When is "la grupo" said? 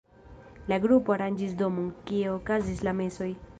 0.71-1.13